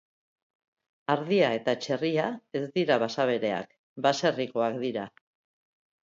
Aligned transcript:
Ardia 1.15 1.49
eta 1.57 1.75
txerria 1.83 2.25
ez 2.59 2.61
dira 2.77 2.97
basabereak 3.03 3.75
baserrikoak 4.07 4.79
dira. 4.85 5.05